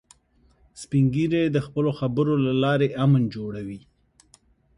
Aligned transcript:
سپین 0.81 1.05
ږیری 1.13 1.43
د 1.49 1.57
خپلو 1.65 1.89
خبرو 1.99 2.33
له 2.45 2.53
لارې 2.63 2.87
امن 3.03 3.21
جوړوي 3.35 3.79